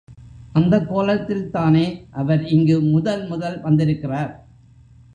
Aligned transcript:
அந்தக் 0.53 0.93
கோலத்தில்தானே 0.93 2.07
அவர் 2.11 2.45
இங்கு 2.47 2.81
முதல் 2.81 3.27
முதல் 3.27 3.61
வந்திருக்கிறார். 3.61 4.47